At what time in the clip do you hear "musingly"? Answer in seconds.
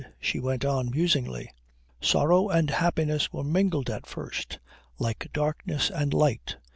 0.89-1.51